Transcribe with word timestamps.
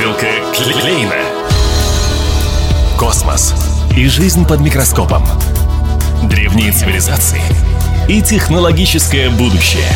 Бутылка 0.00 0.28
Клейна. 0.54 1.14
Космос 2.98 3.52
и 3.94 4.06
жизнь 4.06 4.46
под 4.46 4.60
микроскопом. 4.60 5.22
Древние 6.22 6.72
цивилизации 6.72 7.42
и 8.08 8.22
технологическое 8.22 9.28
будущее. 9.28 9.90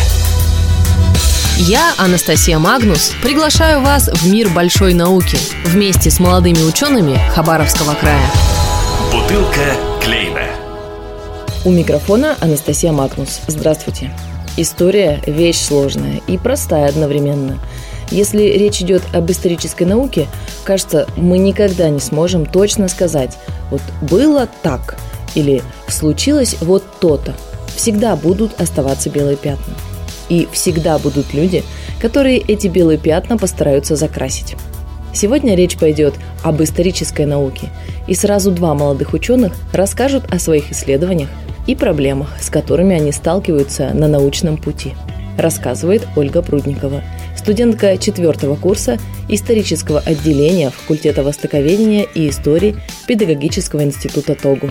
Я, 1.56 1.94
Анастасия 1.96 2.58
Магнус, 2.58 3.14
приглашаю 3.22 3.80
вас 3.80 4.10
в 4.12 4.30
мир 4.30 4.50
большой 4.50 4.92
науки 4.92 5.38
вместе 5.64 6.10
с 6.10 6.20
молодыми 6.20 6.62
учеными 6.64 7.18
Хабаровского 7.34 7.94
края. 7.94 8.30
Бутылка 9.10 9.74
Клейна. 10.02 10.48
У 11.64 11.70
микрофона 11.70 12.36
Анастасия 12.42 12.92
Магнус. 12.92 13.40
Здравствуйте. 13.46 14.10
История– 14.58 15.22
вещь 15.26 15.62
сложная 15.62 16.20
и 16.26 16.36
простая 16.36 16.90
одновременно. 16.90 17.58
Если 18.14 18.44
речь 18.44 18.80
идет 18.80 19.02
об 19.12 19.28
исторической 19.28 19.82
науке, 19.82 20.28
кажется, 20.62 21.08
мы 21.16 21.36
никогда 21.36 21.90
не 21.90 21.98
сможем 21.98 22.46
точно 22.46 22.86
сказать 22.86 23.36
«вот 23.72 23.80
было 24.02 24.48
так» 24.62 24.96
или 25.34 25.62
«случилось 25.88 26.54
вот 26.60 26.84
то-то». 27.00 27.34
Всегда 27.74 28.14
будут 28.14 28.60
оставаться 28.60 29.10
белые 29.10 29.36
пятна. 29.36 29.74
И 30.28 30.46
всегда 30.52 30.96
будут 30.98 31.34
люди, 31.34 31.64
которые 32.00 32.38
эти 32.38 32.68
белые 32.68 32.98
пятна 32.98 33.36
постараются 33.36 33.96
закрасить. 33.96 34.54
Сегодня 35.12 35.56
речь 35.56 35.76
пойдет 35.76 36.14
об 36.44 36.62
исторической 36.62 37.26
науке, 37.26 37.70
и 38.06 38.14
сразу 38.14 38.52
два 38.52 38.74
молодых 38.74 39.12
ученых 39.12 39.54
расскажут 39.72 40.32
о 40.32 40.38
своих 40.38 40.70
исследованиях 40.70 41.30
и 41.66 41.74
проблемах, 41.74 42.28
с 42.40 42.48
которыми 42.48 42.94
они 42.94 43.10
сталкиваются 43.10 43.90
на 43.92 44.06
научном 44.06 44.56
пути. 44.56 44.94
Рассказывает 45.36 46.06
Ольга 46.14 46.42
Прудникова, 46.42 47.02
студентка 47.44 47.98
четвертого 47.98 48.56
курса 48.56 48.98
исторического 49.28 50.00
отделения 50.00 50.70
факультета 50.70 51.22
востоковедения 51.22 52.04
и 52.14 52.30
истории 52.30 52.74
Педагогического 53.06 53.84
института 53.84 54.34
ТОГУ. 54.34 54.70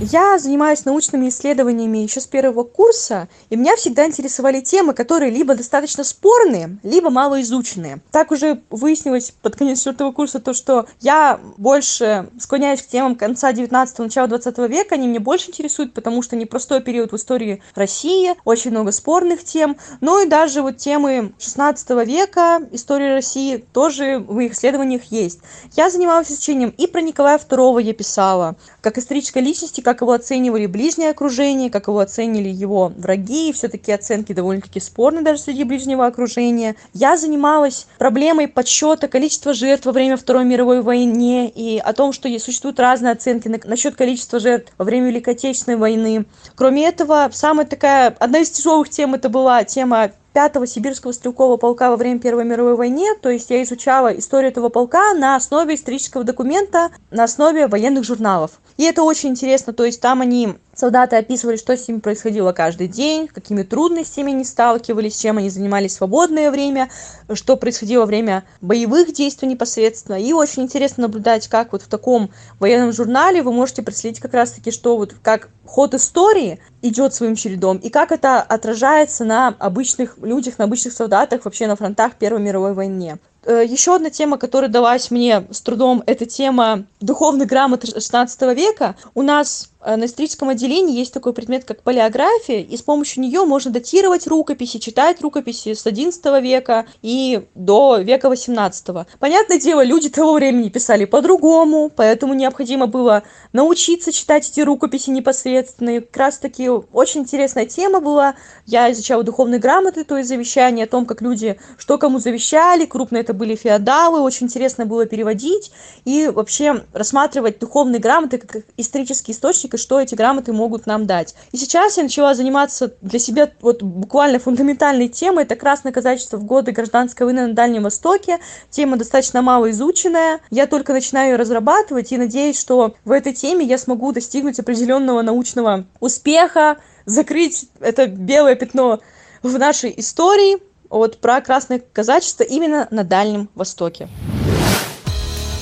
Я 0.00 0.38
занимаюсь 0.38 0.84
научными 0.84 1.28
исследованиями 1.28 1.98
еще 1.98 2.20
с 2.20 2.26
первого 2.26 2.62
курса, 2.62 3.28
и 3.50 3.56
меня 3.56 3.74
всегда 3.74 4.06
интересовали 4.06 4.60
темы, 4.60 4.94
которые 4.94 5.32
либо 5.32 5.56
достаточно 5.56 6.04
спорные, 6.04 6.78
либо 6.84 7.10
малоизученные. 7.10 7.98
Так 8.12 8.30
уже 8.30 8.62
выяснилось 8.70 9.32
под 9.42 9.56
конец 9.56 9.78
четвертого 9.80 10.12
курса 10.12 10.38
то, 10.38 10.52
что 10.52 10.86
я 11.00 11.40
больше 11.56 12.30
склоняюсь 12.38 12.82
к 12.82 12.86
темам 12.86 13.16
конца 13.16 13.52
19 13.52 13.98
начала 13.98 14.28
20 14.28 14.58
века, 14.70 14.94
они 14.94 15.08
меня 15.08 15.18
больше 15.18 15.48
интересуют, 15.48 15.92
потому 15.94 16.22
что 16.22 16.36
непростой 16.36 16.80
период 16.80 17.10
в 17.10 17.16
истории 17.16 17.60
России, 17.74 18.34
очень 18.44 18.70
много 18.70 18.92
спорных 18.92 19.42
тем, 19.42 19.76
ну 20.00 20.24
и 20.24 20.28
даже 20.28 20.62
вот 20.62 20.76
темы 20.76 21.32
16 21.40 21.90
века, 22.06 22.60
истории 22.70 23.14
России 23.14 23.56
тоже 23.72 24.20
в 24.20 24.32
моих 24.32 24.52
исследованиях 24.52 25.06
есть. 25.10 25.40
Я 25.74 25.90
занималась 25.90 26.30
изучением 26.30 26.72
и 26.78 26.86
про 26.86 27.00
Николая 27.00 27.38
II 27.38 27.82
я 27.82 27.94
писала, 27.94 28.54
как 28.80 28.96
исторической 28.96 29.42
личности, 29.42 29.87
как 29.88 30.02
его 30.02 30.12
оценивали 30.12 30.66
ближнее 30.66 31.08
окружение, 31.08 31.70
как 31.70 31.88
его 31.88 32.00
оценили 32.00 32.50
его 32.50 32.92
враги, 32.94 33.48
и 33.48 33.52
все-таки 33.54 33.90
оценки 33.90 34.34
довольно-таки 34.34 34.80
спорны 34.80 35.22
даже 35.22 35.40
среди 35.40 35.64
ближнего 35.64 36.04
окружения. 36.04 36.76
Я 36.92 37.16
занималась 37.16 37.86
проблемой 37.96 38.48
подсчета 38.48 39.08
количества 39.08 39.54
жертв 39.54 39.86
во 39.86 39.92
время 39.92 40.18
Второй 40.18 40.44
мировой 40.44 40.82
войны 40.82 41.50
и 41.54 41.78
о 41.78 41.94
том, 41.94 42.12
что 42.12 42.28
существуют 42.38 42.78
разные 42.78 43.12
оценки 43.12 43.48
насчет 43.48 43.96
количества 43.96 44.40
жертв 44.40 44.74
во 44.76 44.84
время 44.84 45.06
Великой 45.06 45.32
Отечественной 45.32 45.78
войны. 45.78 46.26
Кроме 46.54 46.86
этого, 46.86 47.30
самая 47.32 47.64
такая, 47.64 48.14
одна 48.18 48.40
из 48.40 48.50
тяжелых 48.50 48.90
тем 48.90 49.14
это 49.14 49.30
была 49.30 49.64
тема 49.64 50.10
пятого 50.38 50.68
сибирского 50.68 51.10
стрелкового 51.10 51.56
полка 51.56 51.90
во 51.90 51.96
время 51.96 52.20
Первой 52.20 52.44
мировой 52.44 52.76
войны, 52.76 53.06
то 53.20 53.28
есть 53.28 53.50
я 53.50 53.60
изучала 53.64 54.16
историю 54.16 54.52
этого 54.52 54.68
полка 54.68 55.12
на 55.14 55.34
основе 55.34 55.74
исторического 55.74 56.22
документа, 56.22 56.90
на 57.10 57.24
основе 57.24 57.66
военных 57.66 58.04
журналов. 58.04 58.52
И 58.76 58.84
это 58.84 59.02
очень 59.02 59.30
интересно, 59.30 59.72
то 59.72 59.84
есть 59.84 60.00
там 60.00 60.20
они 60.20 60.54
Солдаты 60.78 61.16
описывали, 61.16 61.56
что 61.56 61.76
с 61.76 61.88
ними 61.88 61.98
происходило 61.98 62.52
каждый 62.52 62.86
день, 62.86 63.26
какими 63.26 63.64
трудностями 63.64 64.32
они 64.32 64.44
сталкивались, 64.44 65.18
чем 65.18 65.38
они 65.38 65.50
занимались 65.50 65.94
в 65.94 65.96
свободное 65.96 66.52
время, 66.52 66.88
что 67.32 67.56
происходило 67.56 68.02
во 68.02 68.06
время 68.06 68.44
боевых 68.60 69.12
действий 69.12 69.48
непосредственно. 69.48 70.22
И 70.22 70.32
очень 70.32 70.62
интересно 70.62 71.02
наблюдать, 71.02 71.48
как 71.48 71.72
вот 71.72 71.82
в 71.82 71.88
таком 71.88 72.30
военном 72.60 72.92
журнале 72.92 73.42
вы 73.42 73.52
можете 73.52 73.82
проследить 73.82 74.20
как 74.20 74.34
раз-таки, 74.34 74.70
что 74.70 74.96
вот 74.96 75.16
как 75.20 75.48
ход 75.64 75.94
истории 75.94 76.60
идет 76.80 77.12
своим 77.12 77.34
чередом, 77.34 77.78
и 77.78 77.90
как 77.90 78.12
это 78.12 78.40
отражается 78.40 79.24
на 79.24 79.48
обычных 79.48 80.16
людях, 80.18 80.58
на 80.58 80.66
обычных 80.66 80.92
солдатах, 80.92 81.44
вообще 81.44 81.66
на 81.66 81.74
фронтах 81.74 82.14
Первой 82.14 82.40
мировой 82.40 82.74
войны. 82.74 83.18
Э, 83.44 83.64
Еще 83.64 83.94
одна 83.94 84.10
тема, 84.10 84.38
которая 84.38 84.70
далась 84.70 85.10
мне 85.10 85.46
с 85.50 85.60
трудом, 85.60 86.02
это 86.06 86.26
тема 86.26 86.84
духовной 87.00 87.46
грамоты 87.46 87.86
XVI 87.86 88.54
века. 88.54 88.96
У 89.14 89.22
нас 89.22 89.70
Э, 89.80 89.96
на 89.96 90.06
историческом 90.06 90.48
отделении 90.48 90.98
есть 90.98 91.14
такой 91.14 91.32
предмет, 91.32 91.64
как 91.64 91.82
палеография, 91.82 92.60
и 92.60 92.76
с 92.76 92.82
помощью 92.82 93.22
нее 93.22 93.44
можно 93.44 93.70
датировать 93.70 94.26
рукописи, 94.26 94.78
читать 94.78 95.20
рукописи 95.22 95.74
с 95.74 95.86
XI 95.86 96.42
века 96.42 96.86
и 97.02 97.46
до 97.54 97.98
века 97.98 98.28
XVIII. 98.28 99.06
Понятное 99.20 99.60
дело, 99.60 99.84
люди 99.84 100.08
того 100.08 100.34
времени 100.34 100.68
писали 100.68 101.04
по-другому, 101.04 101.90
поэтому 101.94 102.34
необходимо 102.34 102.86
было 102.86 103.22
научиться 103.52 104.10
читать 104.12 104.48
эти 104.50 104.60
рукописи 104.60 105.10
непосредственно. 105.10 105.90
И 105.96 106.00
как 106.00 106.16
раз-таки 106.16 106.68
очень 106.68 107.20
интересная 107.20 107.66
тема 107.66 108.00
была. 108.00 108.34
Я 108.66 108.90
изучала 108.92 109.22
духовные 109.22 109.60
грамоты, 109.60 110.04
то 110.04 110.16
есть 110.16 110.28
завещания 110.28 110.84
о 110.84 110.88
том, 110.88 111.06
как 111.06 111.22
люди 111.22 111.58
что 111.78 111.98
кому 111.98 112.18
завещали, 112.18 112.84
крупно 112.84 113.18
это 113.28 113.34
были 113.34 113.56
феодалы, 113.56 114.20
очень 114.20 114.46
интересно 114.46 114.86
было 114.86 115.04
переводить 115.04 115.70
и 116.06 116.28
вообще 116.28 116.84
рассматривать 116.94 117.58
духовные 117.58 118.00
грамоты 118.00 118.38
как 118.38 118.62
исторический 118.78 119.32
источник 119.32 119.74
и 119.74 119.76
что 119.76 120.00
эти 120.00 120.14
грамоты 120.14 120.54
могут 120.54 120.86
нам 120.86 121.06
дать. 121.06 121.34
И 121.52 121.58
сейчас 121.58 121.98
я 121.98 122.04
начала 122.04 122.34
заниматься 122.34 122.94
для 123.02 123.18
себя 123.18 123.50
вот 123.60 123.82
буквально 123.82 124.38
фундаментальной 124.38 125.08
темой. 125.08 125.44
Это 125.44 125.56
красное 125.56 125.92
казачество 125.92 126.38
в 126.38 126.44
годы 126.44 126.72
гражданской 126.72 127.26
войны 127.26 127.48
на 127.48 127.52
Дальнем 127.52 127.82
Востоке. 127.82 128.38
Тема 128.70 128.96
достаточно 128.96 129.42
мало 129.42 129.70
изученная. 129.72 130.40
Я 130.50 130.66
только 130.66 130.94
начинаю 130.94 131.32
ее 131.32 131.36
разрабатывать 131.36 132.10
и 132.12 132.16
надеюсь, 132.16 132.58
что 132.58 132.94
в 133.04 133.10
этой 133.10 133.34
теме 133.34 133.66
я 133.66 133.76
смогу 133.76 134.12
достигнуть 134.12 134.58
определенного 134.58 135.20
научного 135.20 135.84
успеха, 136.00 136.78
закрыть 137.04 137.66
это 137.80 138.06
белое 138.06 138.54
пятно 138.54 139.00
в 139.42 139.58
нашей 139.58 139.92
истории 139.98 140.67
вот 140.90 141.18
про 141.18 141.40
красное 141.40 141.82
казачество 141.92 142.42
именно 142.42 142.88
на 142.90 143.04
Дальнем 143.04 143.48
Востоке. 143.54 144.08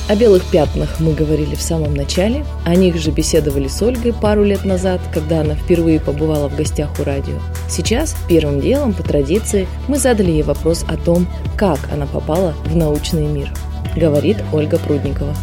О 0.09 0.15
белых 0.15 0.49
пятнах 0.53 1.01
мы 1.01 1.15
говорили 1.15 1.57
в 1.57 1.63
самом 1.63 1.95
начале, 1.95 2.47
о 2.65 2.77
них 2.77 2.97
же 2.97 3.11
беседовали 3.11 3.67
с 3.67 3.83
Ольгой 3.83 4.13
пару 4.13 4.45
лет 4.45 4.65
назад, 4.65 5.01
когда 5.13 5.41
она 5.41 5.57
впервые 5.57 5.99
побывала 5.99 6.49
в 6.49 6.57
гостях 6.57 6.91
у 7.01 7.03
радио. 7.03 7.41
Сейчас, 7.69 8.15
первым 8.29 8.61
делом, 8.61 8.95
по 8.95 9.03
традиции, 9.03 9.67
мы 9.89 9.99
задали 9.99 10.31
ей 10.31 10.43
вопрос 10.45 10.85
о 10.89 10.97
том, 10.97 11.27
как 11.59 11.81
она 11.93 12.07
попала 12.07 12.55
в 12.67 12.77
научный 12.77 13.27
мир. 13.27 13.53
Говорит 13.97 14.37
Ольга 14.53 14.79
Прудникова. 14.79 15.35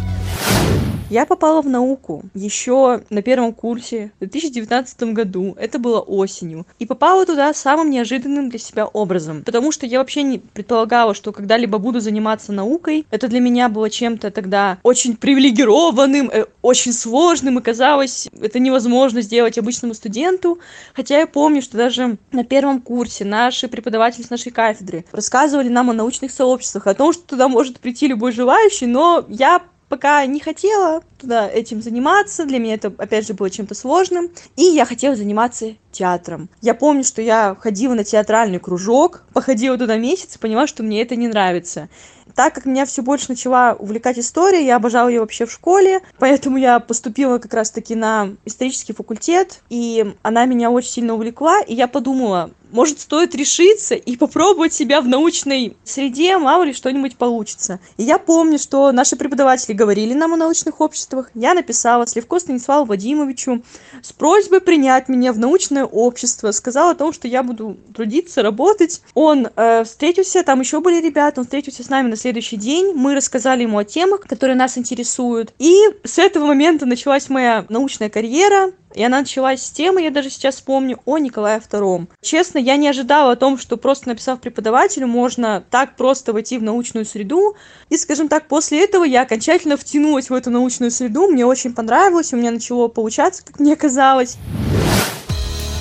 Я 1.14 1.26
попала 1.26 1.62
в 1.62 1.68
науку 1.68 2.24
еще 2.34 3.02
на 3.08 3.22
первом 3.22 3.52
курсе 3.52 4.10
в 4.16 4.18
2019 4.18 5.14
году. 5.14 5.54
Это 5.56 5.78
было 5.78 6.00
осенью. 6.00 6.66
И 6.80 6.86
попала 6.86 7.24
туда 7.24 7.54
самым 7.54 7.88
неожиданным 7.88 8.48
для 8.48 8.58
себя 8.58 8.86
образом. 8.86 9.44
Потому 9.44 9.70
что 9.70 9.86
я 9.86 10.00
вообще 10.00 10.24
не 10.24 10.38
предполагала, 10.38 11.14
что 11.14 11.30
когда-либо 11.30 11.78
буду 11.78 12.00
заниматься 12.00 12.52
наукой. 12.52 13.06
Это 13.12 13.28
для 13.28 13.38
меня 13.38 13.68
было 13.68 13.90
чем-то 13.90 14.32
тогда 14.32 14.78
очень 14.82 15.16
привилегированным, 15.16 16.30
э, 16.32 16.46
очень 16.62 16.92
сложным. 16.92 17.60
И 17.60 17.62
казалось, 17.62 18.28
это 18.40 18.58
невозможно 18.58 19.22
сделать 19.22 19.56
обычному 19.56 19.94
студенту. 19.94 20.58
Хотя 20.94 21.20
я 21.20 21.28
помню, 21.28 21.62
что 21.62 21.76
даже 21.76 22.16
на 22.32 22.42
первом 22.42 22.80
курсе 22.80 23.24
наши 23.24 23.68
преподаватели 23.68 24.24
с 24.24 24.30
нашей 24.30 24.50
кафедры 24.50 25.04
рассказывали 25.12 25.68
нам 25.68 25.90
о 25.90 25.92
научных 25.92 26.32
сообществах, 26.32 26.88
о 26.88 26.94
том, 26.94 27.12
что 27.12 27.22
туда 27.22 27.46
может 27.46 27.78
прийти 27.78 28.08
любой 28.08 28.32
желающий, 28.32 28.86
но 28.86 29.24
я 29.28 29.62
пока 29.94 30.26
не 30.26 30.40
хотела 30.40 31.02
туда 31.18 31.48
этим 31.48 31.80
заниматься. 31.80 32.44
Для 32.46 32.58
меня 32.58 32.74
это, 32.74 32.92
опять 32.98 33.28
же, 33.28 33.32
было 33.32 33.48
чем-то 33.48 33.76
сложным. 33.76 34.28
И 34.56 34.62
я 34.62 34.84
хотела 34.84 35.14
заниматься 35.14 35.74
театром. 35.92 36.48
Я 36.60 36.74
помню, 36.74 37.04
что 37.04 37.22
я 37.22 37.56
ходила 37.60 37.94
на 37.94 38.02
театральный 38.02 38.58
кружок, 38.58 39.22
походила 39.32 39.78
туда 39.78 39.96
месяц 39.96 40.34
и 40.34 40.38
поняла, 40.40 40.66
что 40.66 40.82
мне 40.82 41.00
это 41.00 41.14
не 41.14 41.28
нравится. 41.28 41.88
Так 42.34 42.54
как 42.54 42.64
меня 42.64 42.86
все 42.86 43.02
больше 43.02 43.26
начала 43.28 43.76
увлекать 43.78 44.18
история, 44.18 44.66
я 44.66 44.74
обожала 44.74 45.06
ее 45.06 45.20
вообще 45.20 45.46
в 45.46 45.52
школе, 45.52 46.00
поэтому 46.18 46.56
я 46.56 46.80
поступила 46.80 47.38
как 47.38 47.54
раз-таки 47.54 47.94
на 47.94 48.30
исторический 48.44 48.94
факультет, 48.94 49.62
и 49.70 50.12
она 50.22 50.44
меня 50.44 50.72
очень 50.72 50.90
сильно 50.90 51.14
увлекла, 51.14 51.60
и 51.60 51.72
я 51.72 51.86
подумала, 51.86 52.50
может, 52.74 53.00
стоит 53.00 53.36
решиться 53.36 53.94
и 53.94 54.16
попробовать 54.16 54.74
себя 54.74 55.00
в 55.00 55.06
научной 55.06 55.76
среде, 55.84 56.36
мало 56.38 56.64
ли 56.64 56.72
что-нибудь 56.72 57.16
получится. 57.16 57.78
И 57.96 58.02
я 58.02 58.18
помню, 58.18 58.58
что 58.58 58.90
наши 58.90 59.14
преподаватели 59.14 59.72
говорили 59.72 60.12
нам 60.12 60.34
о 60.34 60.36
научных 60.36 60.80
обществах. 60.80 61.30
Я 61.34 61.54
написала 61.54 62.04
Сливко 62.06 62.40
Станиславу 62.40 62.84
Вадимовичу 62.84 63.62
с 64.02 64.12
просьбой 64.12 64.60
принять 64.60 65.08
меня 65.08 65.32
в 65.32 65.38
научное 65.38 65.84
общество. 65.84 66.50
Сказала 66.50 66.90
о 66.90 66.94
том, 66.96 67.12
что 67.12 67.28
я 67.28 67.44
буду 67.44 67.76
трудиться, 67.94 68.42
работать. 68.42 69.02
Он 69.14 69.48
э, 69.54 69.84
встретился, 69.84 70.42
там 70.42 70.58
еще 70.58 70.80
были 70.80 71.00
ребята, 71.00 71.40
он 71.40 71.44
встретился 71.44 71.84
с 71.84 71.88
нами 71.88 72.08
на 72.08 72.16
следующий 72.16 72.56
день. 72.56 72.92
Мы 72.94 73.14
рассказали 73.14 73.62
ему 73.62 73.78
о 73.78 73.84
темах, 73.84 74.22
которые 74.22 74.56
нас 74.56 74.76
интересуют. 74.76 75.54
И 75.60 75.78
с 76.02 76.18
этого 76.18 76.46
момента 76.46 76.86
началась 76.86 77.28
моя 77.28 77.64
научная 77.68 78.10
карьера. 78.10 78.72
И 78.94 79.02
она 79.02 79.20
началась 79.20 79.60
с 79.62 79.70
темы, 79.70 80.02
я 80.02 80.10
даже 80.10 80.30
сейчас 80.30 80.60
помню, 80.60 81.00
о 81.04 81.18
Николае 81.18 81.58
II. 81.60 82.06
Честно, 82.22 82.58
я 82.58 82.76
не 82.76 82.88
ожидала 82.88 83.32
о 83.32 83.36
том, 83.36 83.58
что 83.58 83.76
просто 83.76 84.08
написав 84.08 84.40
преподавателю, 84.40 85.08
можно 85.08 85.64
так 85.68 85.96
просто 85.96 86.32
войти 86.32 86.58
в 86.58 86.62
научную 86.62 87.04
среду. 87.04 87.56
И, 87.88 87.96
скажем 87.96 88.28
так, 88.28 88.46
после 88.46 88.84
этого 88.84 89.02
я 89.02 89.22
окончательно 89.22 89.76
втянулась 89.76 90.30
в 90.30 90.34
эту 90.34 90.50
научную 90.50 90.92
среду. 90.92 91.26
Мне 91.26 91.44
очень 91.44 91.74
понравилось, 91.74 92.32
у 92.32 92.36
меня 92.36 92.52
начало 92.52 92.86
получаться, 92.86 93.44
как 93.44 93.58
мне 93.58 93.74
казалось. 93.74 94.36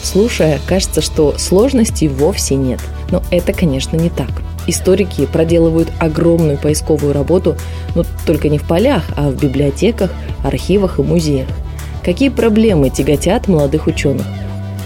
Слушая, 0.01 0.60
кажется, 0.68 1.01
что 1.01 1.38
сложностей 1.38 2.07
вовсе 2.07 2.56
нет. 2.56 2.80
Но 3.12 3.21
это, 3.31 3.54
конечно, 3.54 3.95
не 3.95 4.10
так. 4.10 4.30
Историки 4.65 5.25
проделывают 5.27 5.89
огромную 6.00 6.57
поисковую 6.57 7.13
работу, 7.13 7.56
но 7.95 8.04
только 8.25 8.50
не 8.50 8.57
в 8.57 8.68
полях, 8.68 9.04
а 9.15 9.30
в 9.30 9.39
библиотеках, 9.39 10.12
архивах 10.44 11.00
и 11.00 11.04
музеях. 11.04 11.48
Какие 12.03 12.27
проблемы 12.27 12.89
тяготят 12.89 13.47
молодых 13.47 13.88
ученых? 13.88 14.25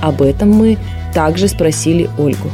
Об 0.01 0.21
этом 0.21 0.51
мы 0.51 0.77
также 1.15 1.47
спросили 1.47 2.09
Ольгу. 2.19 2.51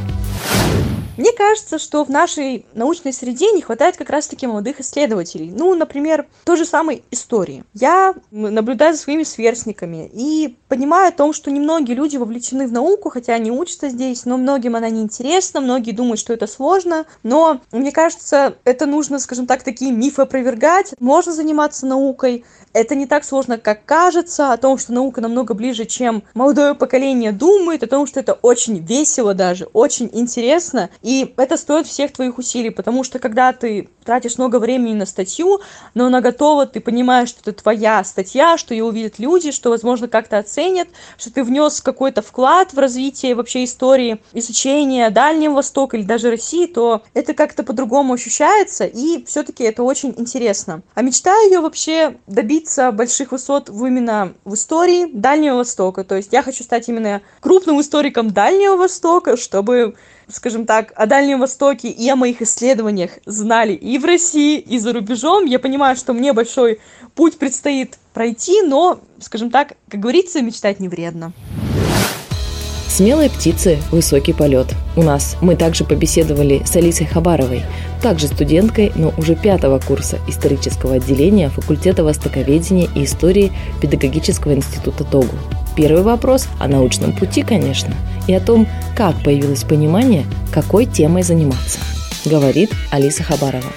Мне 1.18 1.33
кажется, 1.34 1.80
что 1.80 2.04
в 2.04 2.10
нашей 2.10 2.66
научной 2.74 3.14
среде 3.14 3.52
не 3.52 3.62
хватает 3.62 3.98
как 3.98 4.10
раз-таки 4.10 4.48
молодых 4.48 4.80
исследователей. 4.80 5.52
Ну, 5.52 5.76
например, 5.76 6.28
той 6.46 6.58
же 6.58 6.66
самой 6.66 7.04
истории. 7.12 7.64
Я 7.74 8.14
наблюдаю 8.32 8.94
за 8.94 9.02
своими 9.02 9.24
сверстниками 9.24 10.10
и 10.14 10.56
понимаю 10.68 11.10
о 11.10 11.12
том, 11.12 11.34
что 11.34 11.52
немногие 11.52 11.96
люди 11.96 12.18
вовлечены 12.18 12.68
в 12.68 12.72
науку, 12.72 13.10
хотя 13.10 13.34
они 13.34 13.52
учатся 13.52 13.90
здесь, 13.90 14.26
но 14.26 14.38
многим 14.38 14.76
она 14.76 14.90
не 14.90 15.02
интересна, 15.02 15.62
многие 15.62 15.92
думают, 15.92 16.20
что 16.20 16.34
это 16.34 16.48
сложно. 16.48 17.06
Но 17.24 17.62
мне 17.72 17.92
кажется, 17.92 18.56
это 18.64 18.86
нужно, 18.86 19.20
скажем 19.20 19.48
так, 19.48 19.64
такие 19.64 19.92
мифы 19.92 20.24
опровергать. 20.24 20.94
Можно 21.00 21.34
заниматься 21.34 21.86
наукой, 21.86 22.44
это 22.74 22.96
не 22.96 23.06
так 23.06 23.24
сложно, 23.24 23.58
как 23.58 23.86
кажется, 23.86 24.52
о 24.52 24.58
том, 24.58 24.78
что 24.78 24.94
наука 24.94 25.22
намного 25.22 25.54
ближе, 25.54 25.86
чем 25.86 26.24
молодое 26.34 26.74
поколение 26.74 27.32
думает, 27.32 27.84
о 27.84 27.88
том, 27.88 28.08
что 28.08 28.20
это 28.20 28.34
очень 28.34 28.80
весело 28.80 29.34
даже, 29.34 29.66
очень 29.74 30.10
интересно, 30.12 30.90
и 31.02 31.23
это 31.38 31.58
стоит 31.58 31.88
всех 31.88 32.14
твоих 32.14 32.38
усилий, 32.38 32.70
потому 32.70 33.04
что 33.04 33.20
когда 33.20 33.54
ты 33.54 33.90
тратишь 34.04 34.38
много 34.38 34.58
времени 34.58 34.94
на 34.94 35.06
статью, 35.06 35.62
но 35.94 36.06
она 36.06 36.22
готова, 36.22 36.66
ты 36.66 36.80
понимаешь, 36.80 37.30
что 37.30 37.40
это 37.42 37.64
твоя 37.64 38.04
статья, 38.04 38.58
что 38.58 38.74
ее 38.74 38.84
увидят 38.84 39.20
люди, 39.20 39.52
что, 39.52 39.70
возможно, 39.70 40.08
как-то 40.08 40.38
оценят, 40.38 40.88
что 41.18 41.32
ты 41.32 41.44
внес 41.44 41.82
какой-то 41.82 42.22
вклад 42.22 42.74
в 42.74 42.80
развитие 42.80 43.36
вообще 43.36 43.64
истории 43.64 44.22
изучения 44.34 45.10
Дальнего 45.10 45.54
Востока 45.54 45.98
или 45.98 46.04
даже 46.04 46.30
России, 46.30 46.66
то 46.66 47.04
это 47.14 47.34
как-то 47.34 47.64
по-другому 47.64 48.14
ощущается, 48.14 48.86
и 48.86 49.24
все-таки 49.26 49.64
это 49.64 49.84
очень 49.84 50.14
интересно. 50.18 50.82
А 50.96 51.02
мечта 51.02 51.34
ее 51.44 51.60
вообще 51.60 52.18
добиться 52.28 52.92
больших 52.92 53.32
высот 53.32 53.70
в 53.70 53.86
именно 53.86 54.34
в 54.44 54.56
истории 54.56 55.10
Дальнего 55.12 55.58
Востока. 55.58 56.04
То 56.04 56.16
есть 56.16 56.34
я 56.34 56.44
хочу 56.44 56.64
стать 56.64 56.90
именно 56.90 57.22
крупным 57.40 57.80
историком 57.82 58.32
Дальнего 58.32 58.76
Востока, 58.76 59.38
чтобы 59.38 59.96
скажем 60.28 60.66
так, 60.66 60.92
о 60.96 61.06
Дальнем 61.06 61.40
Востоке 61.40 61.90
и 61.90 62.10
о 62.10 62.16
моих 62.16 62.42
исследованиях 62.42 63.12
знали 63.26 63.74
и 63.74 63.98
в 63.98 64.06
России, 64.06 64.60
и 64.60 64.80
за 64.80 64.94
рубежом. 64.94 65.46
Я 65.46 65.60
понимаю, 65.60 65.96
что 65.96 66.14
мне 66.14 66.34
большой 66.34 66.80
путь 67.16 67.38
предстоит 67.38 67.98
пройти, 68.14 68.62
но, 68.62 69.00
скажем 69.20 69.52
так, 69.52 69.74
как 69.90 70.00
говорится, 70.00 70.42
мечтать 70.42 70.80
не 70.80 70.88
вредно. 70.88 71.34
Смелые 72.88 73.32
птицы, 73.32 73.80
высокий 73.92 74.34
полет. 74.34 74.68
У 74.96 75.02
нас 75.02 75.36
мы 75.42 75.56
также 75.56 75.84
побеседовали 75.84 76.62
с 76.64 76.76
Алисой 76.76 77.08
Хабаровой, 77.08 77.64
также 78.04 78.28
студенткой, 78.28 78.92
но 78.96 79.12
уже 79.18 79.36
пятого 79.36 79.80
курса 79.80 80.20
исторического 80.28 80.96
отделения 80.96 81.50
факультета 81.50 82.04
востоковедения 82.04 82.88
и 82.94 83.06
истории 83.06 83.52
Педагогического 83.82 84.54
института 84.54 85.06
ТОГУ. 85.06 85.63
Первый 85.76 86.04
вопрос 86.04 86.48
о 86.60 86.68
научном 86.68 87.14
пути, 87.14 87.42
конечно, 87.42 87.96
и 88.28 88.34
о 88.34 88.40
том, 88.40 88.68
как 88.96 89.16
появилось 89.24 89.64
понимание, 89.64 90.24
какой 90.54 90.86
темой 90.86 91.24
заниматься, 91.24 91.80
говорит 92.26 92.70
Алиса 92.92 93.24
Хабарова. 93.24 93.72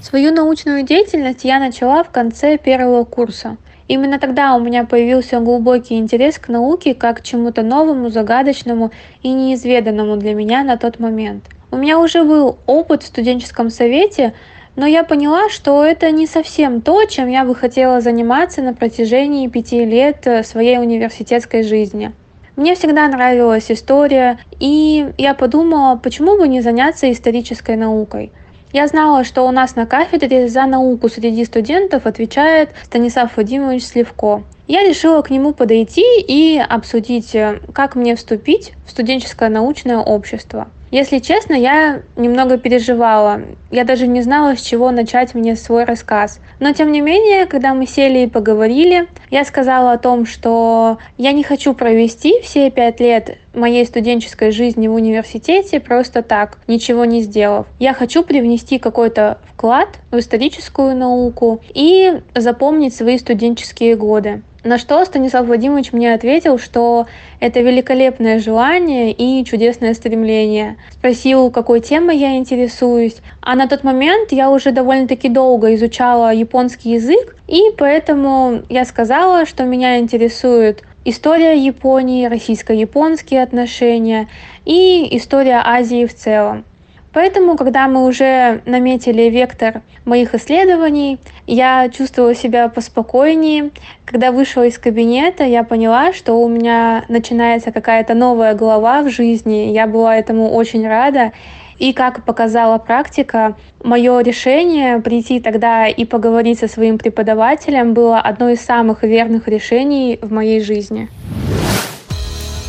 Свою 0.00 0.32
научную 0.32 0.84
деятельность 0.84 1.42
я 1.42 1.58
начала 1.58 2.04
в 2.04 2.10
конце 2.10 2.58
первого 2.58 3.02
курса. 3.02 3.56
Именно 3.88 4.20
тогда 4.20 4.54
у 4.54 4.60
меня 4.60 4.84
появился 4.84 5.40
глубокий 5.40 5.98
интерес 5.98 6.38
к 6.38 6.46
науке 6.46 6.94
как 6.94 7.18
к 7.18 7.22
чему-то 7.22 7.62
новому, 7.62 8.08
загадочному 8.08 8.92
и 9.24 9.32
неизведанному 9.32 10.16
для 10.16 10.34
меня 10.34 10.62
на 10.62 10.76
тот 10.76 11.00
момент. 11.00 11.46
У 11.72 11.76
меня 11.76 11.98
уже 11.98 12.22
был 12.22 12.58
опыт 12.66 13.02
в 13.02 13.06
студенческом 13.06 13.70
совете, 13.70 14.32
но 14.76 14.86
я 14.86 15.04
поняла, 15.04 15.48
что 15.48 15.84
это 15.84 16.10
не 16.10 16.26
совсем 16.26 16.80
то, 16.80 17.04
чем 17.04 17.28
я 17.28 17.44
бы 17.44 17.54
хотела 17.54 18.00
заниматься 18.00 18.62
на 18.62 18.74
протяжении 18.74 19.48
пяти 19.48 19.84
лет 19.84 20.26
э, 20.26 20.42
своей 20.42 20.78
университетской 20.78 21.62
жизни. 21.62 22.12
Мне 22.56 22.74
всегда 22.74 23.08
нравилась 23.08 23.70
история, 23.70 24.38
и 24.58 25.12
я 25.18 25.34
подумала, 25.34 25.96
почему 25.96 26.36
бы 26.36 26.46
не 26.46 26.60
заняться 26.60 27.10
исторической 27.10 27.76
наукой. 27.76 28.32
Я 28.72 28.86
знала, 28.86 29.24
что 29.24 29.46
у 29.46 29.50
нас 29.50 29.74
на 29.74 29.84
кафедре 29.84 30.48
за 30.48 30.66
науку 30.66 31.08
среди 31.08 31.44
студентов 31.44 32.06
отвечает 32.06 32.70
Станислав 32.84 33.36
Вадимович 33.36 33.84
Сливко. 33.84 34.44
Я 34.68 34.84
решила 34.88 35.22
к 35.22 35.30
нему 35.30 35.52
подойти 35.52 36.04
и 36.20 36.56
обсудить, 36.58 37.34
э, 37.34 37.60
как 37.72 37.96
мне 37.96 38.14
вступить 38.14 38.72
в 38.86 38.90
студенческое 38.90 39.48
научное 39.48 39.98
общество. 39.98 40.68
Если 40.90 41.18
честно, 41.18 41.54
я 41.54 42.02
немного 42.16 42.58
переживала. 42.58 43.42
Я 43.70 43.84
даже 43.84 44.08
не 44.08 44.22
знала, 44.22 44.56
с 44.56 44.60
чего 44.60 44.90
начать 44.90 45.34
мне 45.34 45.54
свой 45.54 45.84
рассказ. 45.84 46.40
Но 46.58 46.72
тем 46.72 46.90
не 46.90 47.00
менее, 47.00 47.46
когда 47.46 47.74
мы 47.74 47.86
сели 47.86 48.20
и 48.20 48.26
поговорили, 48.26 49.06
я 49.30 49.44
сказала 49.44 49.92
о 49.92 49.98
том, 49.98 50.26
что 50.26 50.98
я 51.16 51.30
не 51.30 51.44
хочу 51.44 51.74
провести 51.74 52.40
все 52.42 52.70
пять 52.70 52.98
лет 52.98 53.38
моей 53.54 53.84
студенческой 53.86 54.50
жизни 54.50 54.88
в 54.88 54.94
университете 54.94 55.80
просто 55.80 56.22
так, 56.22 56.58
ничего 56.66 57.04
не 57.04 57.22
сделав. 57.22 57.66
Я 57.78 57.94
хочу 57.94 58.22
привнести 58.24 58.78
какой-то 58.78 59.38
вклад 59.52 60.00
в 60.10 60.18
историческую 60.18 60.96
науку 60.96 61.60
и 61.72 62.20
запомнить 62.34 62.94
свои 62.94 63.18
студенческие 63.18 63.96
годы. 63.96 64.42
На 64.62 64.76
что 64.76 65.02
Станислав 65.06 65.46
Владимирович 65.46 65.92
мне 65.92 66.12
ответил, 66.12 66.58
что 66.58 67.06
это 67.40 67.60
великолепное 67.60 68.38
желание 68.38 69.10
и 69.10 69.42
чудесное 69.44 69.94
стремление. 69.94 70.76
Спросил, 70.90 71.50
какой 71.50 71.80
темой 71.80 72.18
я 72.18 72.36
интересуюсь. 72.36 73.16
А 73.40 73.54
на 73.54 73.68
тот 73.68 73.84
момент 73.84 74.32
я 74.32 74.50
уже 74.50 74.72
довольно-таки 74.72 75.30
долго 75.30 75.74
изучала 75.74 76.34
японский 76.34 76.92
язык, 76.92 77.36
и 77.48 77.70
поэтому 77.78 78.62
я 78.68 78.84
сказала, 78.84 79.46
что 79.46 79.64
меня 79.64 79.98
интересует 79.98 80.84
история 81.06 81.56
Японии, 81.56 82.26
российско-японские 82.26 83.42
отношения 83.42 84.28
и 84.66 85.16
история 85.16 85.62
Азии 85.64 86.04
в 86.04 86.14
целом. 86.14 86.66
Поэтому, 87.12 87.56
когда 87.56 87.88
мы 87.88 88.06
уже 88.06 88.62
наметили 88.66 89.22
вектор 89.22 89.82
моих 90.04 90.34
исследований, 90.34 91.18
я 91.46 91.88
чувствовала 91.88 92.34
себя 92.34 92.68
поспокойнее. 92.68 93.70
Когда 94.04 94.30
вышла 94.30 94.66
из 94.66 94.78
кабинета, 94.78 95.44
я 95.44 95.64
поняла, 95.64 96.12
что 96.12 96.34
у 96.34 96.48
меня 96.48 97.04
начинается 97.08 97.72
какая-то 97.72 98.14
новая 98.14 98.54
глава 98.54 99.02
в 99.02 99.10
жизни. 99.10 99.72
Я 99.72 99.88
была 99.88 100.16
этому 100.16 100.50
очень 100.50 100.86
рада. 100.86 101.32
И 101.80 101.94
как 101.94 102.24
показала 102.24 102.78
практика, 102.78 103.56
мое 103.82 104.20
решение 104.20 105.00
прийти 105.00 105.40
тогда 105.40 105.88
и 105.88 106.04
поговорить 106.04 106.58
со 106.58 106.68
своим 106.68 106.98
преподавателем 106.98 107.94
было 107.94 108.20
одно 108.20 108.50
из 108.50 108.60
самых 108.60 109.02
верных 109.02 109.48
решений 109.48 110.18
в 110.20 110.30
моей 110.30 110.60
жизни. 110.60 111.08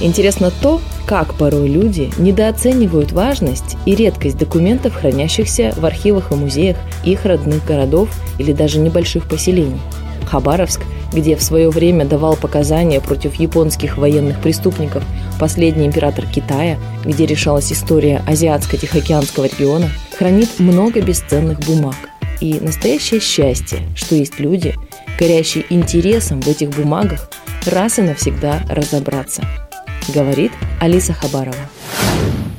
Интересно 0.02 0.52
то, 0.62 0.82
как 1.06 1.36
порой 1.36 1.68
люди 1.68 2.10
недооценивают 2.18 3.12
важность 3.12 3.78
и 3.86 3.96
редкость 3.96 4.38
документов, 4.38 4.96
хранящихся 4.96 5.74
в 5.78 5.86
архивах 5.86 6.32
и 6.32 6.36
музеях 6.36 6.78
их 7.04 7.26
родных 7.26 7.64
городов 7.66 8.10
или 8.40 8.52
даже 8.52 8.80
небольших 8.80 9.28
поселений. 9.28 9.80
Хабаровск, 10.26 10.82
где 11.14 11.36
в 11.36 11.44
свое 11.44 11.70
время 11.70 12.06
давал 12.06 12.36
показания 12.36 13.00
против 13.00 13.36
японских 13.36 13.98
военных 13.98 14.40
преступников 14.42 15.04
последний 15.40 15.86
император 15.86 16.26
Китая, 16.26 16.78
где 17.06 17.26
решалась 17.26 17.72
история 17.72 18.24
Азиатско-Тихоокеанского 18.28 19.46
региона, 19.46 19.90
хранит 20.18 20.50
много 20.58 21.02
бесценных 21.02 21.60
бумаг. 21.60 21.96
И 22.40 22.60
настоящее 22.60 23.20
счастье, 23.20 23.80
что 23.96 24.16
есть 24.16 24.40
люди, 24.40 24.74
горящие 25.20 25.66
интересом 25.70 26.42
в 26.42 26.48
этих 26.48 26.70
бумагах, 26.70 27.30
раз 27.68 28.00
и 28.00 28.02
навсегда 28.02 28.64
разобраться– 28.70 29.44
говорит 30.10 30.52
Алиса 30.80 31.14
Хабарова. 31.14 31.56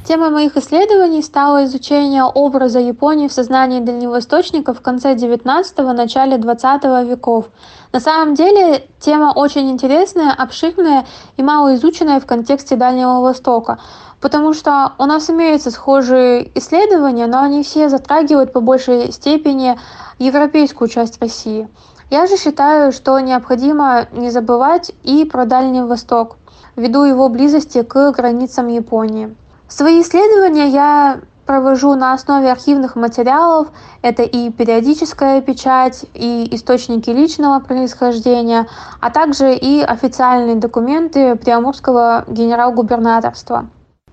Темой 0.07 0.31
моих 0.31 0.57
исследований 0.57 1.23
стало 1.23 1.65
изучение 1.65 2.25
образа 2.25 2.81
Японии 2.81 3.29
в 3.29 3.33
сознании 3.33 3.81
дальневосточников 3.81 4.79
в 4.79 4.83
конце 4.83 5.15
XIX– 5.15 5.93
начале 5.95 6.37
XX 6.37 7.09
веков. 7.09 7.47
На 7.93 8.01
самом 8.01 8.35
деле 8.35 8.89
тема 8.99 9.33
очень 9.35 9.71
интересная, 9.71 10.33
обширная 10.33 11.07
и 11.37 11.43
мало 11.43 11.77
изученная 11.77 12.19
в 12.19 12.27
контексте 12.27 12.75
Дальнего 12.75 13.21
Востока, 13.21 13.79
потому 14.21 14.55
что 14.55 14.95
у 14.99 15.05
нас 15.05 15.31
имеются 15.31 15.71
схожие 15.71 16.51
исследования, 16.59 17.29
но 17.29 17.41
они 17.41 17.63
все 17.63 17.89
затрагивают 17.89 18.53
по 18.53 18.61
большей 18.61 19.13
степени 19.13 19.79
европейскую 20.19 20.89
часть 20.89 21.21
России. 21.21 21.69
Я 22.11 22.27
же 22.27 22.37
считаю, 22.37 22.93
что 22.93 23.19
необходимо 23.21 24.09
не 24.13 24.31
забывать 24.31 24.93
и 25.05 25.25
про 25.25 25.47
Дальний 25.47 25.81
Восток, 25.81 26.37
ввиду 26.77 27.05
его 27.05 27.29
близости 27.29 27.83
к 27.83 28.13
границам 28.13 28.69
Японии. 28.69 29.35
Свои 29.69 30.03
исследования 30.03 30.69
я 30.69 31.21
провожу 31.47 31.95
на 31.95 32.13
основе 32.13 32.51
архивных 32.51 32.97
материалов. 32.97 33.69
Это 34.01 34.23
и 34.23 34.51
периодическая 34.51 35.41
печать, 35.41 36.05
и 36.15 36.49
источники 36.55 37.11
личного 37.11 37.61
происхождения, 37.61 38.69
а 39.01 39.11
также 39.11 39.55
и 39.55 39.83
официальные 39.83 40.57
документы 40.57 41.37
Приамурского 41.37 42.25
генерал-губернаторства. 42.29 43.67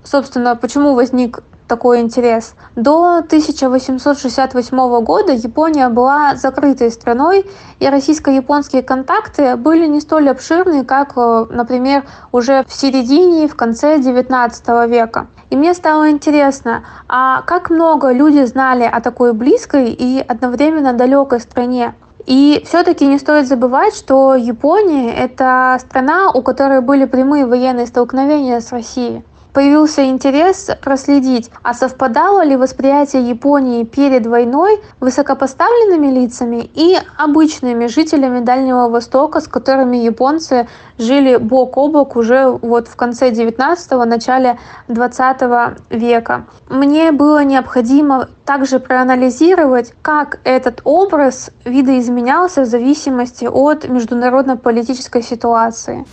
Собственно, 0.03 0.55
почему 0.55 0.95
возник 0.95 1.43
такой 1.69 2.01
интерес. 2.01 2.55
До 2.75 3.19
1868 3.19 5.03
года 5.03 5.31
Япония 5.31 5.87
была 5.87 6.35
закрытой 6.35 6.91
страной, 6.91 7.45
и 7.79 7.87
российско-японские 7.87 8.83
контакты 8.83 9.55
были 9.55 9.85
не 9.87 10.01
столь 10.01 10.29
обширны, 10.29 10.83
как, 10.83 11.13
э, 11.15 11.45
например, 11.49 12.03
уже 12.33 12.65
в 12.67 12.73
середине 12.73 13.45
и 13.45 13.47
в 13.47 13.55
конце 13.55 13.97
XIX 13.99 14.87
века. 14.87 15.27
И 15.49 15.55
мне 15.55 15.73
стало 15.73 16.09
интересно, 16.09 16.83
а 17.07 17.43
как 17.43 17.69
много 17.69 18.11
люди 18.11 18.43
знали 18.43 18.83
о 18.83 18.99
такой 18.99 19.33
близкой 19.33 19.93
и 19.93 20.19
одновременно 20.27 20.93
далекой 20.93 21.39
стране? 21.39 21.93
И 22.25 22.61
все-таки 22.65 23.07
не 23.07 23.17
стоит 23.17 23.47
забывать, 23.47 23.95
что 23.95 24.35
Япония– 24.35 25.13
это 25.15 25.77
страна, 25.79 26.31
у 26.31 26.41
которой 26.41 26.81
были 26.81 27.05
прямые 27.05 27.45
военные 27.45 27.87
столкновения 27.87 28.59
с 28.59 28.71
Россией 28.71 29.23
появился 29.59 30.05
интерес 30.05 30.69
проследить, 30.81 31.51
а 31.63 31.73
совпадало 31.73 32.45
ли 32.45 32.55
восприятие 32.55 33.27
Японии 33.27 33.83
перед 33.83 34.25
войной 34.25 34.79
высокопоставленными 35.01 36.07
лицами 36.07 36.71
и 36.73 36.97
обычными 37.17 37.87
жителями 37.87 38.39
Дальнего 38.39 38.87
Востока, 38.87 39.41
с 39.41 39.49
которыми 39.49 39.97
японцы 39.97 40.69
жили 40.97 41.35
бок 41.35 41.75
о 41.75 41.89
бок 41.89 42.15
уже 42.15 42.47
вот 42.47 42.87
в 42.87 42.95
конце 42.95 43.31
19-го, 43.31 44.05
начале 44.05 44.57
20 44.87 45.41
века. 45.89 46.45
Мне 46.69 47.11
было 47.11 47.43
необходимо 47.43 48.29
также 48.45 48.79
проанализировать, 48.79 49.93
как 50.01 50.39
этот 50.45 50.79
образ 50.85 51.51
видоизменялся 51.65 52.61
в 52.61 52.65
зависимости 52.65 53.43
от 53.43 53.89
международно-политической 53.89 55.21
ситуации. 55.21 56.05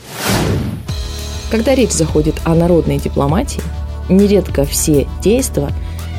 Когда 1.56 1.74
речь 1.74 1.92
заходит 1.92 2.34
о 2.44 2.54
народной 2.54 2.98
дипломатии, 2.98 3.62
нередко 4.10 4.66
все 4.66 5.06
действия 5.22 5.70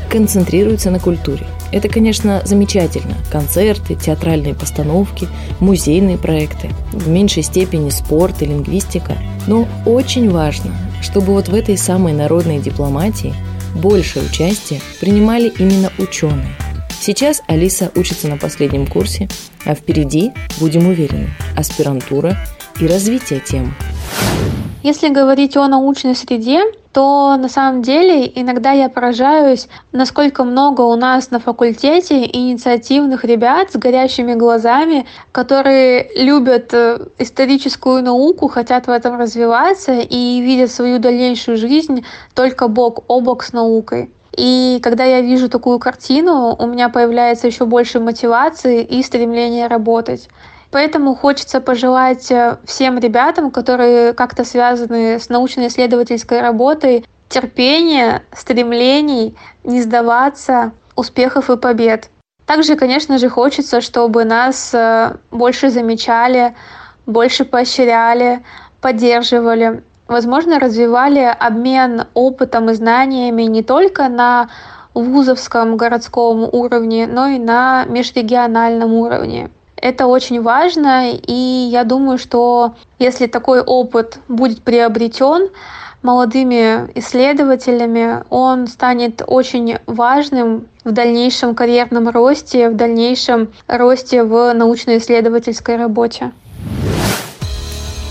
концентрируются 0.10 0.90
на 0.90 1.00
культуре. 1.00 1.46
Это, 1.72 1.90
конечно, 1.90 2.42
замечательно. 2.44 3.14
Концерты, 3.32 3.94
театральные 3.94 4.56
постановки, 4.56 5.28
музейные 5.60 6.18
проекты, 6.18 6.72
в 6.92 7.08
меньшей 7.08 7.44
степени 7.44 7.92
спорт 7.92 8.42
и 8.42 8.46
лингвистика. 8.46 9.16
Но 9.46 9.68
очень 9.86 10.28
важно, 10.32 10.74
чтобы 11.04 11.34
вот 11.34 11.50
в 11.50 11.54
этой 11.54 11.78
самой 11.78 12.14
народной 12.14 12.58
дипломатии 12.58 13.36
большее 13.76 14.26
участие 14.26 14.82
принимали 15.00 15.54
именно 15.60 15.92
ученые. 16.00 16.50
Сейчас 17.00 17.44
Алиса 17.46 17.92
учится 17.94 18.28
на 18.28 18.38
последнем 18.38 18.88
курсе, 18.88 19.30
а 19.66 19.76
впереди, 19.76 20.32
будем 20.60 20.88
уверены, 20.88 21.30
аспирантура 21.56 22.40
и 22.80 22.88
развитие 22.88 23.40
темы. 23.40 23.76
Если 24.90 25.10
говорить 25.10 25.58
о 25.58 25.68
научной 25.68 26.16
среде, 26.16 26.62
то 26.94 27.36
на 27.36 27.50
самом 27.50 27.82
деле 27.82 28.26
иногда 28.26 28.72
я 28.72 28.88
поражаюсь, 28.88 29.68
насколько 29.92 30.46
много 30.46 30.80
у 30.80 30.96
нас 30.96 31.30
на 31.30 31.42
факультете 31.42 32.26
инициативных 32.26 33.26
ребят 33.26 33.70
с 33.70 33.76
горящими 33.76 34.34
глазами, 34.34 35.06
которые 35.34 36.10
любят 36.16 36.74
э, 36.74 37.06
историческую 37.18 38.02
науку, 38.02 38.48
хотят 38.48 38.88
в 38.88 38.90
этом 38.90 39.20
развиваться 39.20 39.92
и 39.92 40.40
видят 40.40 40.72
свою 40.72 41.00
дальнейшую 41.00 41.58
жизнь 41.58 42.06
только 42.34 42.70
бок 42.70 43.04
о 43.10 43.20
бок 43.20 43.44
с 43.44 43.52
наукой. 43.52 44.10
И 44.38 44.80
когда 44.82 45.04
я 45.04 45.20
вижу 45.20 45.50
такую 45.50 45.80
картину, 45.80 46.56
у 46.58 46.66
меня 46.66 46.88
появляется 46.88 47.48
еще 47.48 47.66
больше 47.66 48.00
мотивации 48.00 48.84
и 48.84 49.04
стремления 49.04 49.68
работать. 49.68 50.30
Поэтому 50.72 51.16
хочется 51.16 51.62
пожелать 51.62 52.30
э, 52.32 52.58
всем 52.66 53.00
ребятам, 53.00 53.52
которые 53.52 54.14
как-то 54.14 54.44
связаны 54.44 55.20
с 55.20 55.30
научно-исследовательской 55.30 56.42
работой, 56.42 57.06
терпения, 57.30 58.24
стремлений, 58.36 59.36
не 59.64 59.82
сдаваться, 59.82 60.74
успехов 60.96 61.50
и 61.50 61.58
побед. 61.58 62.10
Также, 62.46 62.76
конечно 62.76 63.18
же, 63.18 63.30
хочется, 63.30 63.82
чтобы 63.82 64.24
нас 64.26 64.74
э, 64.74 65.16
больше 65.32 65.70
замечали, 65.70 66.56
больше 67.06 67.46
поощряли, 67.46 68.44
поддерживали, 68.82 69.84
возможно, 70.08 70.60
развивали 70.60 71.36
обмен 71.40 72.08
опытом 72.14 72.70
и 72.70 72.74
знаниями 72.74 73.44
не 73.44 73.64
только 73.64 74.08
на 74.10 74.50
вузовском 74.94 75.78
городском 75.78 76.44
уровне, 76.44 77.08
но 77.08 77.28
и 77.28 77.38
на 77.38 77.86
межрегиональном 77.86 78.94
уровне. 78.94 79.52
Это 79.80 80.08
очень 80.08 80.42
важно, 80.42 81.12
и 81.12 81.70
я 81.72 81.84
думаю, 81.84 82.18
что 82.18 82.74
если 82.98 83.28
такой 83.28 83.62
опыт 83.62 84.20
будет 84.28 84.64
приобретен 84.64 85.50
молодыми 86.02 86.90
исследователями, 86.96 88.24
он 88.30 88.68
станет 88.68 89.22
очень 89.26 89.78
важным 89.86 90.68
в 90.84 90.92
дальнейшем 90.92 91.54
карьерном 91.54 92.10
росте, 92.10 92.70
в 92.70 92.76
дальнейшем 92.76 93.50
росте 93.68 94.24
в 94.24 94.54
научно-исследовательской 94.54 95.78
работе. 95.78 96.32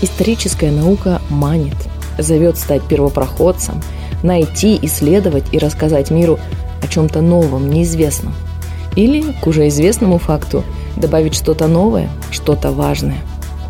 Историческая 0.01 0.71
наука 0.71 1.19
манит, 1.29 1.75
зовет 2.17 2.57
стать 2.57 2.83
первопроходцем, 2.87 3.81
найти, 4.23 4.79
исследовать 4.83 5.45
и 5.51 5.57
рассказать 5.59 6.11
миру 6.11 6.39
о 6.81 6.87
чем-то 6.87 7.21
новом, 7.21 7.69
неизвестном. 7.69 8.33
Или, 8.95 9.33
к 9.41 9.47
уже 9.47 9.67
известному 9.67 10.17
факту, 10.17 10.63
добавить 10.99 11.35
что-то 11.35 11.67
новое, 11.67 12.09
что-то 12.31 12.71
важное. 12.71 13.19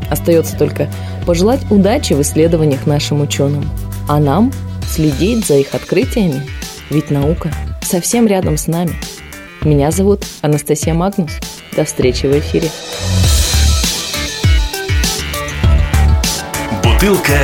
Остается 0.10 0.58
только 0.58 0.90
пожелать 1.26 1.60
удачи 1.70 2.14
в 2.14 2.22
исследованиях 2.22 2.86
нашим 2.86 3.22
ученым, 3.22 3.70
а 4.08 4.20
нам 4.20 4.52
следить 4.88 5.46
за 5.46 5.56
их 5.56 5.74
открытиями, 5.74 6.48
ведь 6.90 7.12
наука 7.12 7.52
совсем 7.82 8.28
рядом 8.28 8.58
с 8.58 8.68
нами. 8.68 8.96
Меня 9.62 9.92
зовут 9.92 10.26
Анастасия 10.42 10.94
Магнус. 10.94 11.32
До 11.76 11.84
встречи 11.84 12.26
в 12.26 12.38
эфире. 12.40 12.70
Бутылка 16.84 17.38